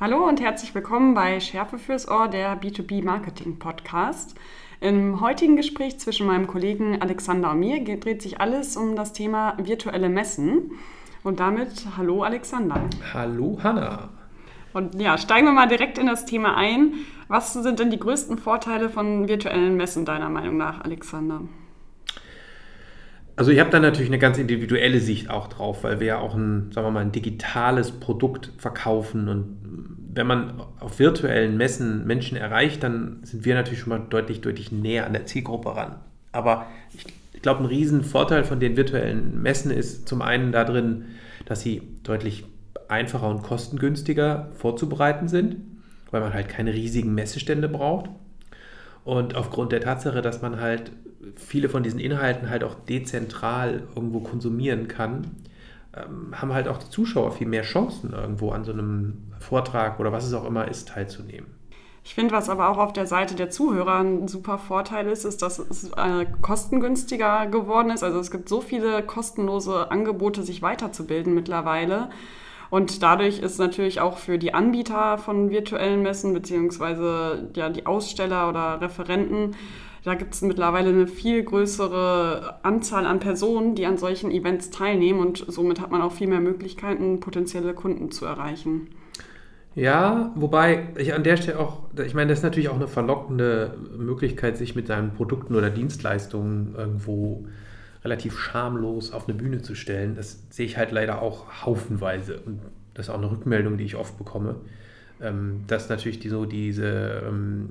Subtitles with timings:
[0.00, 4.36] Hallo und herzlich willkommen bei Schärfe fürs Ohr, der B2B Marketing Podcast.
[4.80, 9.56] Im heutigen Gespräch zwischen meinem Kollegen Alexander und mir dreht sich alles um das Thema
[9.60, 10.70] virtuelle Messen.
[11.24, 12.88] Und damit hallo Alexander.
[13.12, 14.10] Hallo Hanna.
[14.72, 16.92] Und ja, steigen wir mal direkt in das Thema ein.
[17.26, 21.40] Was sind denn die größten Vorteile von virtuellen Messen deiner Meinung nach, Alexander?
[23.34, 26.34] Also ich habe da natürlich eine ganz individuelle Sicht auch drauf, weil wir ja auch
[26.34, 29.87] ein, sagen wir mal, ein digitales Produkt verkaufen und
[30.18, 34.72] wenn man auf virtuellen Messen Menschen erreicht, dann sind wir natürlich schon mal deutlich, deutlich
[34.72, 35.94] näher an der Zielgruppe ran.
[36.32, 41.04] Aber ich, ich glaube, ein Riesenvorteil von den virtuellen Messen ist zum einen darin,
[41.46, 42.44] dass sie deutlich
[42.88, 45.58] einfacher und kostengünstiger vorzubereiten sind,
[46.10, 48.10] weil man halt keine riesigen Messestände braucht.
[49.04, 50.90] Und aufgrund der Tatsache, dass man halt
[51.36, 55.28] viele von diesen Inhalten halt auch dezentral irgendwo konsumieren kann,
[56.06, 60.12] ähm, haben halt auch die Zuschauer viel mehr Chancen, irgendwo an so einem Vortrag oder
[60.12, 61.58] was es auch immer ist, teilzunehmen.
[62.04, 65.42] Ich finde, was aber auch auf der Seite der Zuhörer ein super Vorteil ist, ist,
[65.42, 68.02] dass es äh, kostengünstiger geworden ist.
[68.02, 72.08] Also es gibt so viele kostenlose Angebote, sich weiterzubilden mittlerweile.
[72.70, 78.48] Und dadurch ist natürlich auch für die Anbieter von virtuellen Messen beziehungsweise ja, die Aussteller
[78.48, 79.54] oder Referenten
[80.08, 85.20] da gibt es mittlerweile eine viel größere Anzahl an Personen, die an solchen Events teilnehmen
[85.20, 88.88] und somit hat man auch viel mehr Möglichkeiten, potenzielle Kunden zu erreichen.
[89.74, 93.76] Ja, wobei ich an der Stelle auch, ich meine, das ist natürlich auch eine verlockende
[93.96, 97.44] Möglichkeit, sich mit seinen Produkten oder Dienstleistungen irgendwo
[98.02, 100.14] relativ schamlos auf eine Bühne zu stellen.
[100.16, 102.60] Das sehe ich halt leider auch haufenweise und
[102.94, 104.56] das ist auch eine Rückmeldung, die ich oft bekomme,
[105.20, 107.68] ähm, dass natürlich die, so diese, ähm,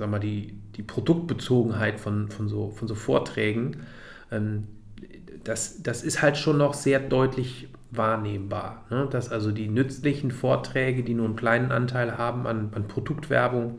[0.00, 3.84] sag mal, die, die Produktbezogenheit von, von, so, von so Vorträgen,
[4.32, 4.66] ähm,
[5.44, 8.84] das, das ist halt schon noch sehr deutlich wahrnehmbar.
[8.90, 9.08] Ne?
[9.10, 13.78] Dass also die nützlichen Vorträge, die nur einen kleinen Anteil haben an, an Produktwerbung,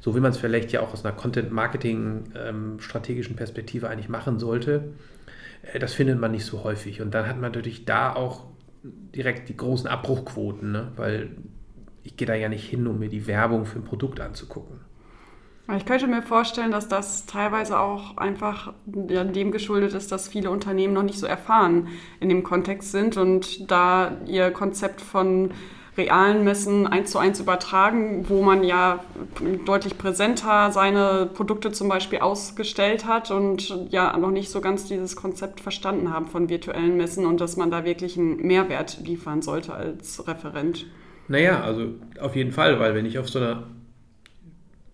[0.00, 4.92] so wie man es vielleicht ja auch aus einer Content-Marketing-strategischen ähm, Perspektive eigentlich machen sollte,
[5.62, 7.02] äh, das findet man nicht so häufig.
[7.02, 8.44] Und dann hat man natürlich da auch
[8.82, 10.92] direkt die großen Abbruchquoten, ne?
[10.96, 11.30] weil
[12.02, 14.80] ich gehe da ja nicht hin, um mir die Werbung für ein Produkt anzugucken.
[15.76, 20.94] Ich könnte mir vorstellen, dass das teilweise auch einfach dem geschuldet ist, dass viele Unternehmen
[20.94, 21.88] noch nicht so erfahren
[22.18, 25.50] in dem Kontext sind und da ihr Konzept von
[25.96, 29.04] realen Messen eins zu eins übertragen, wo man ja
[29.66, 35.16] deutlich präsenter seine Produkte zum Beispiel ausgestellt hat und ja noch nicht so ganz dieses
[35.16, 39.74] Konzept verstanden haben von virtuellen Messen und dass man da wirklich einen Mehrwert liefern sollte
[39.74, 40.86] als Referent.
[41.28, 41.88] Naja, also
[42.20, 43.64] auf jeden Fall, weil wenn ich auf so einer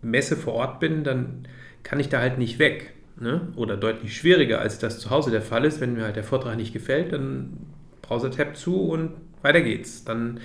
[0.02, 1.48] Messe vor Ort bin, dann
[1.82, 2.92] kann ich da halt nicht weg.
[3.18, 3.48] Ne?
[3.56, 5.80] Oder deutlich schwieriger, als das zu Hause der Fall ist.
[5.80, 7.56] Wenn mir halt der Vortrag nicht gefällt, dann
[8.02, 9.12] Browser-Tab zu und
[9.42, 10.04] weiter geht's.
[10.04, 10.40] Dann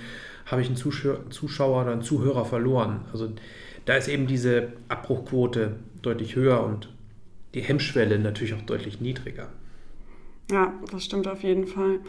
[0.46, 3.02] habe ich einen Zuschauer oder einen Zuhörer verloren.
[3.12, 3.30] Also
[3.84, 6.88] da ist eben diese Abbruchquote deutlich höher und
[7.54, 9.48] die Hemmschwelle natürlich auch deutlich niedriger.
[10.50, 12.00] Ja, das stimmt auf jeden Fall.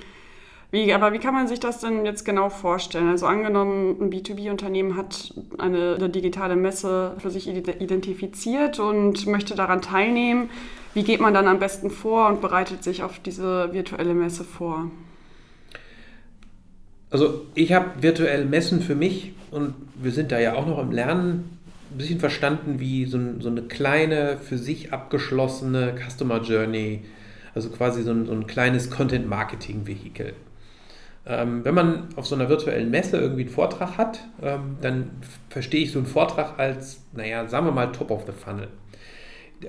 [0.74, 3.08] Wie, aber wie kann man sich das denn jetzt genau vorstellen?
[3.08, 9.84] Also angenommen, ein B2B-Unternehmen hat eine, eine, digitale Messe für sich identifiziert und möchte daran
[9.84, 10.50] teilnehmen.
[10.96, 14.90] Wie geht man dann am besten vor und bereitet sich auf diese virtuelle Messe vor?
[17.12, 20.92] Also ich habe virtuelle Messen für mich und wir sind da ja auch noch im
[20.92, 21.60] Lernen
[21.92, 27.02] ein bisschen verstanden wie so, so eine kleine, für sich abgeschlossene Customer Journey,
[27.54, 30.34] also quasi so ein, so ein kleines Content-Marketing-Vehikel.
[31.26, 35.12] Ähm, wenn man auf so einer virtuellen Messe irgendwie einen Vortrag hat, ähm, dann
[35.50, 38.68] verstehe ich so einen Vortrag als, naja, sagen wir mal, Top of the Funnel.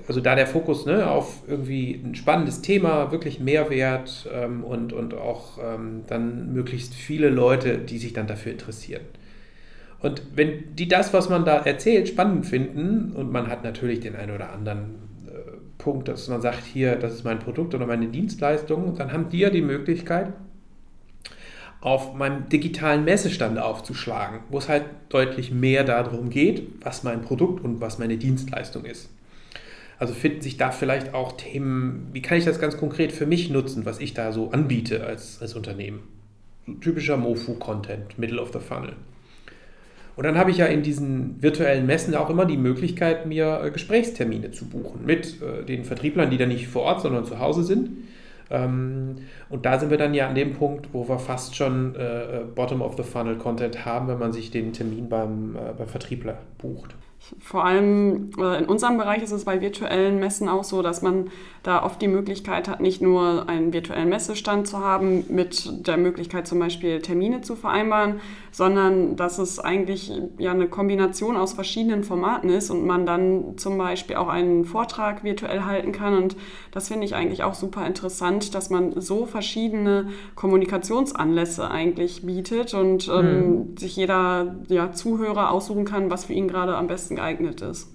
[0.09, 5.13] Also da der Fokus ne, auf irgendwie ein spannendes Thema, wirklich Mehrwert ähm, und, und
[5.13, 5.57] auch
[6.07, 9.03] dann möglichst viele Leute, die sich dann dafür interessieren.
[10.05, 14.15] Und wenn die das, was man da erzählt, spannend finden und man hat natürlich den
[14.15, 14.95] einen oder anderen
[15.25, 15.31] äh,
[15.79, 19.39] Punkt, dass man sagt, hier, das ist mein Produkt oder meine Dienstleistung, dann haben die
[19.39, 20.33] ja die Möglichkeit,
[21.85, 27.63] auf meinem digitalen Messestand aufzuschlagen, wo es halt deutlich mehr darum geht, was mein Produkt
[27.63, 29.11] und was meine Dienstleistung ist.
[29.99, 33.51] Also finden sich da vielleicht auch Themen, wie kann ich das ganz konkret für mich
[33.51, 35.99] nutzen, was ich da so anbiete als, als Unternehmen.
[36.81, 38.93] Typischer MoFu-Content, Middle of the Funnel.
[40.15, 43.69] Und dann habe ich ja in diesen virtuellen Messen auch immer die Möglichkeit, mir äh,
[43.69, 47.63] Gesprächstermine zu buchen mit äh, den Vertrieblern, die dann nicht vor Ort, sondern zu Hause
[47.63, 47.91] sind
[48.51, 52.81] und da sind wir dann ja an dem Punkt, wo wir fast schon äh, Bottom
[52.81, 56.95] of the Funnel Content haben, wenn man sich den Termin beim, äh, beim Vertriebler bucht.
[57.39, 61.29] Vor allem äh, in unserem Bereich ist es bei virtuellen Messen auch so, dass man
[61.63, 66.47] da oft die Möglichkeit hat, nicht nur einen virtuellen Messestand zu haben mit der Möglichkeit
[66.47, 68.19] zum Beispiel Termine zu vereinbaren,
[68.51, 73.77] sondern dass es eigentlich ja eine Kombination aus verschiedenen Formaten ist und man dann zum
[73.79, 76.15] Beispiel auch einen Vortrag virtuell halten kann.
[76.15, 76.37] Und
[76.71, 83.07] das finde ich eigentlich auch super interessant, dass man so verschiedene Kommunikationsanlässe eigentlich bietet und
[83.07, 83.77] ähm, mhm.
[83.77, 87.89] sich jeder ja, Zuhörer aussuchen kann, was für ihn gerade am besten geeignet ist.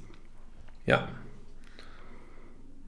[0.86, 1.08] Ja,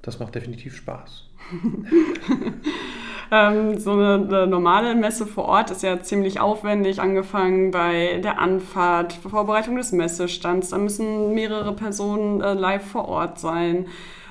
[0.02, 1.28] das macht definitiv Spaß.
[3.30, 8.40] ähm, so eine, eine, normale Messe vor Ort ist ja ziemlich aufwendig, angefangen bei der
[8.40, 10.70] Anfahrt, Vorbereitung des Messestands.
[10.70, 13.86] Da müssen mehrere Personen äh, live vor Ort sein.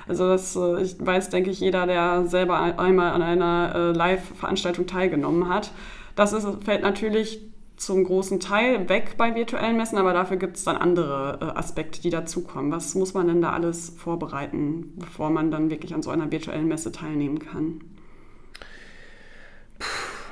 [0.06, 4.86] Also das äh, ich weiß, denke ich, jeder, der selber einmal an einer äh, Live-Veranstaltung
[4.86, 5.70] teilgenommen hat.
[6.16, 7.40] Das ist, fällt natürlich
[7.76, 12.00] zum großen Teil weg bei virtuellen Messen, aber dafür gibt es dann andere äh, Aspekte,
[12.00, 12.70] die dazukommen.
[12.70, 16.68] Was muss man denn da alles vorbereiten, bevor man dann wirklich an so einer virtuellen
[16.68, 17.80] Messe teilnehmen kann?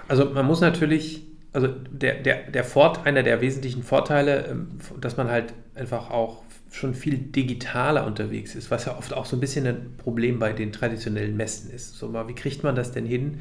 [0.06, 4.68] Also man muss natürlich, also der, der, der Fort, einer der wesentlichen Vorteile, ähm,
[5.00, 9.36] dass man halt einfach auch schon viel digitaler unterwegs ist, was ja oft auch so
[9.36, 11.96] ein bisschen ein Problem bei den traditionellen Messen ist.
[11.96, 13.40] So wie kriegt man das denn hin?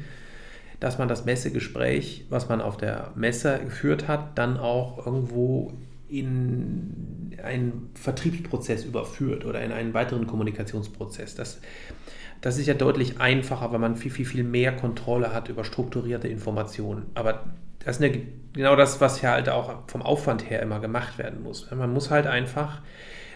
[0.80, 5.72] Dass man das Messegespräch, was man auf der Messe geführt hat, dann auch irgendwo
[6.08, 11.34] in einen Vertriebsprozess überführt oder in einen weiteren Kommunikationsprozess.
[11.34, 11.60] Das,
[12.40, 16.28] das ist ja deutlich einfacher, weil man viel, viel, viel mehr Kontrolle hat über strukturierte
[16.28, 17.06] Informationen.
[17.14, 17.44] Aber
[17.84, 18.22] das ist eine,
[18.52, 21.70] genau das, was ja halt auch vom Aufwand her immer gemacht werden muss.
[21.70, 22.80] Man muss halt einfach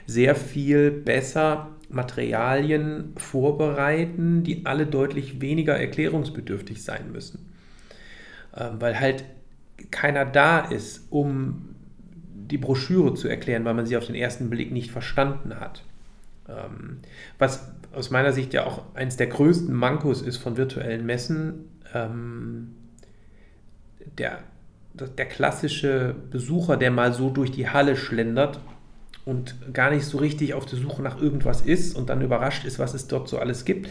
[0.06, 7.51] sehr viel besser Materialien vorbereiten, die alle deutlich weniger erklärungsbedürftig sein müssen.
[8.56, 9.25] Ähm, weil halt
[9.91, 11.75] keiner da ist, um
[12.35, 15.85] die Broschüre zu erklären, weil man sie auf den ersten Blick nicht verstanden hat.
[16.49, 16.99] Ähm,
[17.39, 22.75] was aus meiner Sicht ja auch eines der größten Mankos ist von virtuellen Messen, ähm,
[24.19, 24.41] der,
[24.93, 28.61] der klassische Besucher, der mal so durch die Halle schlendert
[29.25, 32.79] und gar nicht so richtig auf der Suche nach irgendwas ist und dann überrascht ist,
[32.79, 33.88] was es dort so alles gibt.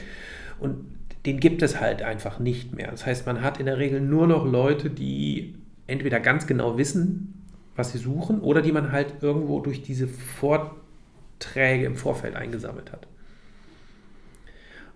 [0.59, 0.85] Und
[1.25, 2.91] den gibt es halt einfach nicht mehr.
[2.91, 5.55] Das heißt, man hat in der Regel nur noch Leute, die
[5.87, 7.33] entweder ganz genau wissen,
[7.75, 13.07] was sie suchen, oder die man halt irgendwo durch diese Vorträge im Vorfeld eingesammelt hat.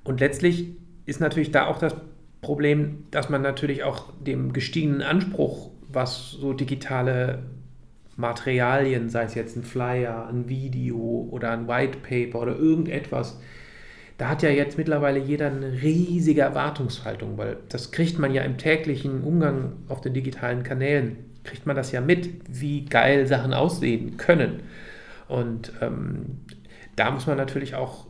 [0.04, 0.76] Und letztlich
[1.06, 1.96] ist natürlich da auch das
[2.42, 7.44] Problem, dass man natürlich auch dem gestiegenen Anspruch, was so digitale
[8.18, 13.40] Materialien, sei es jetzt ein Flyer, ein Video oder ein White Paper oder irgendetwas,
[14.18, 18.58] da hat ja jetzt mittlerweile jeder eine riesige Erwartungshaltung, weil das kriegt man ja im
[18.58, 24.18] täglichen Umgang auf den digitalen Kanälen, kriegt man das ja mit, wie geil Sachen aussehen
[24.18, 24.64] können.
[25.28, 26.40] Und ähm,
[26.96, 28.08] da muss man natürlich auch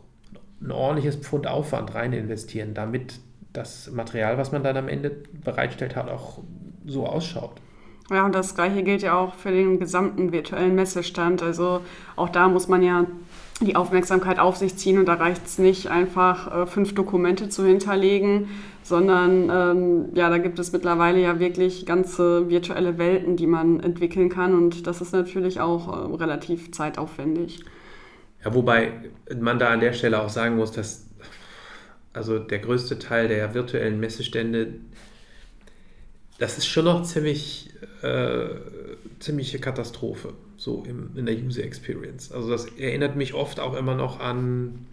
[0.62, 3.20] ein ordentliches Pfund Aufwand rein investieren, damit
[3.52, 5.10] das Material, was man dann am Ende
[5.44, 6.42] bereitstellt hat, auch
[6.86, 7.60] so ausschaut.
[8.10, 11.42] Ja, und das gleiche gilt ja auch für den gesamten virtuellen Messestand.
[11.42, 11.82] Also
[12.16, 13.06] auch da muss man ja
[13.60, 17.66] die Aufmerksamkeit auf sich ziehen und da reicht es nicht einfach äh, fünf Dokumente zu
[17.66, 18.48] hinterlegen,
[18.82, 24.28] sondern ähm, ja, da gibt es mittlerweile ja wirklich ganze virtuelle Welten, die man entwickeln
[24.28, 27.64] kann und das ist natürlich auch äh, relativ zeitaufwendig.
[28.44, 28.92] Ja, wobei
[29.38, 31.08] man da an der Stelle auch sagen muss, dass
[32.12, 34.74] also der größte Teil der virtuellen Messestände
[36.38, 37.70] das ist schon noch ziemlich
[38.02, 38.48] äh,
[39.18, 42.32] ziemliche Katastrophe, so im, in der User Experience.
[42.32, 44.86] Also das erinnert mich oft auch immer noch an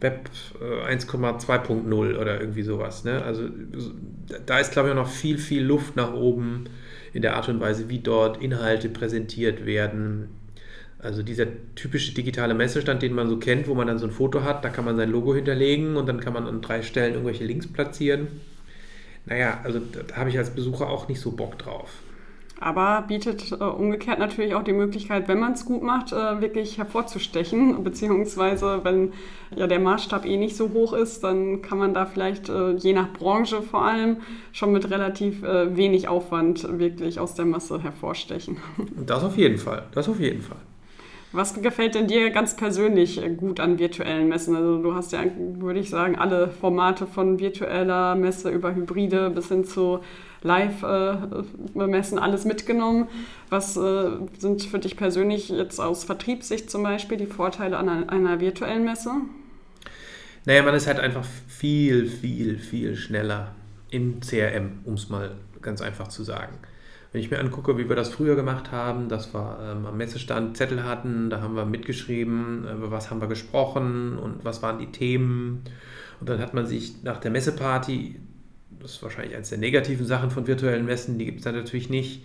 [0.00, 3.04] Web äh, 1,2.0 oder irgendwie sowas.
[3.04, 3.22] Ne?
[3.22, 3.48] Also
[4.46, 6.64] da ist, glaube ich, noch viel, viel Luft nach oben
[7.12, 10.28] in der Art und Weise, wie dort Inhalte präsentiert werden.
[10.98, 14.42] Also dieser typische digitale Messestand, den man so kennt, wo man dann so ein Foto
[14.42, 17.44] hat, da kann man sein Logo hinterlegen und dann kann man an drei Stellen irgendwelche
[17.44, 18.28] Links platzieren
[19.26, 21.90] naja, also da habe ich als Besucher auch nicht so Bock drauf.
[22.60, 26.76] Aber bietet äh, umgekehrt natürlich auch die Möglichkeit, wenn man es gut macht, äh, wirklich
[26.76, 27.84] hervorzustechen.
[27.84, 29.12] Beziehungsweise, wenn
[29.54, 32.94] ja der Maßstab eh nicht so hoch ist, dann kann man da vielleicht äh, je
[32.94, 34.18] nach Branche vor allem
[34.52, 38.56] schon mit relativ äh, wenig Aufwand wirklich aus der Masse hervorstechen.
[39.06, 39.84] Das auf jeden Fall.
[39.92, 40.58] Das auf jeden Fall.
[41.32, 44.56] Was gefällt denn dir ganz persönlich gut an virtuellen Messen?
[44.56, 49.48] Also du hast ja, würde ich sagen, alle Formate von virtueller Messe über Hybride bis
[49.48, 50.00] hin zu
[50.42, 53.08] Live-Messen alles mitgenommen.
[53.50, 58.40] Was äh, sind für dich persönlich jetzt aus Vertriebssicht zum Beispiel die Vorteile an einer
[58.40, 59.10] virtuellen Messe?
[60.46, 63.54] Naja, man ist halt einfach viel, viel, viel schneller
[63.90, 66.54] im CRM, um es mal ganz einfach zu sagen.
[67.12, 70.56] Wenn ich mir angucke, wie wir das früher gemacht haben, dass wir ähm, am Messestand
[70.56, 74.78] Zettel hatten, da haben wir mitgeschrieben, äh, über was haben wir gesprochen und was waren
[74.78, 75.62] die Themen.
[76.20, 78.16] Und dann hat man sich nach der Messeparty,
[78.80, 81.88] das ist wahrscheinlich eines der negativen Sachen von virtuellen Messen, die gibt es dann natürlich
[81.88, 82.24] nicht,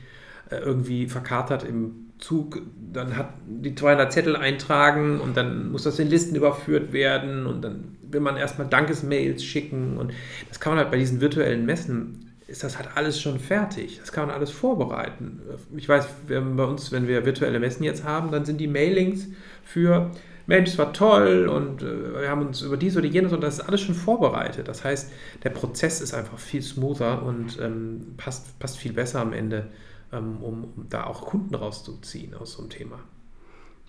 [0.50, 2.62] äh, irgendwie verkatert im Zug,
[2.92, 7.62] dann hat die 200 Zettel eintragen und dann muss das in Listen überführt werden und
[7.62, 10.13] dann will man erstmal Dankesmails schicken und
[10.50, 13.98] das kann man halt bei diesen virtuellen Messen ist das halt alles schon fertig.
[14.00, 15.41] Das kann man alles vorbereiten.
[15.75, 19.27] Ich weiß, bei uns, wenn wir virtuelle Messen jetzt haben, dann sind die Mailings
[19.63, 20.12] für
[20.45, 23.55] Mensch, es war toll und äh, wir haben uns über dies oder jenes und das
[23.55, 24.67] ist alles schon vorbereitet.
[24.67, 25.12] Das heißt,
[25.43, 29.69] der Prozess ist einfach viel smoother und ähm, passt, passt viel besser am Ende,
[30.12, 33.00] ähm, um, um da auch Kunden rauszuziehen aus so einem Thema.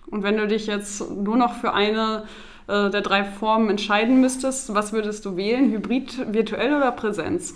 [0.07, 2.23] Und wenn du dich jetzt nur noch für eine
[2.67, 5.71] äh, der drei Formen entscheiden müsstest, was würdest du wählen?
[5.71, 7.53] Hybrid, virtuell oder Präsenz?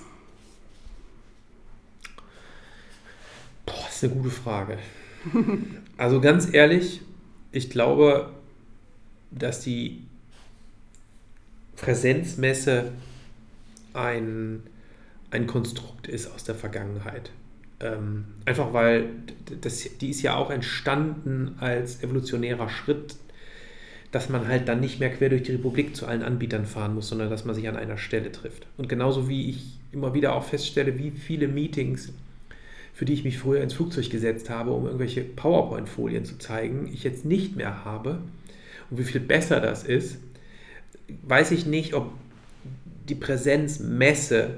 [4.04, 4.78] Ist eine gute Frage.
[5.98, 7.02] Also ganz ehrlich,
[7.52, 8.30] ich glaube,
[9.32, 10.04] dass die
[11.76, 12.94] Präsenzmesse
[13.94, 14.64] ein,
[15.30, 17.32] ein Konstrukt ist aus der Vergangenheit.
[17.82, 19.10] Ähm, einfach weil
[19.60, 23.18] das, die ist ja auch entstanden als evolutionärer Schritt,
[24.14, 27.10] dass man halt dann nicht mehr quer durch die Republik zu allen Anbietern fahren muss,
[27.10, 28.68] sondern dass man sich an einer Stelle trifft.
[28.78, 32.14] Und genauso wie ich immer wieder auch feststelle, wie viele Meetings
[33.00, 37.06] für die ich mich früher ins Flugzeug gesetzt habe, um irgendwelche PowerPoint-Folien zu zeigen, ich
[37.06, 38.22] jetzt nicht mehr habe
[38.90, 40.18] und wie viel besser das ist,
[41.24, 42.12] weiß ich nicht, ob
[43.08, 44.56] die Präsenzmesse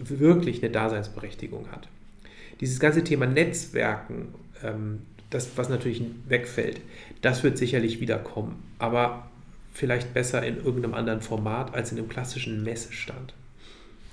[0.00, 1.86] wirklich eine Daseinsberechtigung hat.
[2.60, 4.34] Dieses ganze Thema Netzwerken,
[4.64, 6.80] ähm, das, was natürlich wegfällt,
[7.22, 9.30] das wird sicherlich wiederkommen, aber
[9.72, 13.34] vielleicht besser in irgendeinem anderen Format als in einem klassischen Messestand.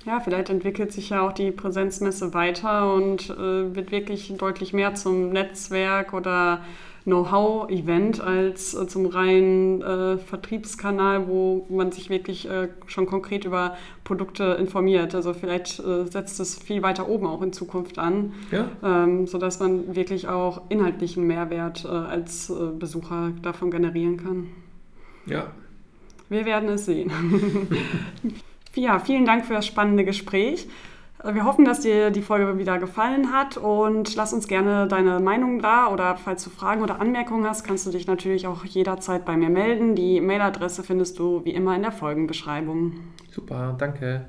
[0.04, 4.94] Ja, vielleicht entwickelt sich ja auch die Präsenzmesse weiter und äh, wird wirklich deutlich mehr
[4.94, 6.60] zum Netzwerk oder
[7.04, 13.76] Know-how-Event als äh, zum reinen äh, Vertriebskanal, wo man sich wirklich äh, schon konkret über
[14.04, 15.14] Produkte informiert.
[15.14, 18.68] Also vielleicht äh, setzt es viel weiter oben auch in Zukunft an, ja.
[18.82, 24.48] ähm, sodass man wirklich auch inhaltlichen Mehrwert äh, als Besucher davon generieren kann.
[25.26, 25.52] Ja.
[26.28, 27.12] Wir werden es sehen.
[28.74, 30.66] Ja, vielen Dank für das spannende Gespräch.
[31.24, 35.60] Wir hoffen, dass dir die Folge wieder gefallen hat und lass uns gerne deine Meinung
[35.60, 39.36] da oder falls du Fragen oder Anmerkungen hast, kannst du dich natürlich auch jederzeit bei
[39.36, 39.94] mir melden.
[39.94, 42.94] Die Mailadresse findest du wie immer in der Folgenbeschreibung.
[43.30, 44.26] Super, danke.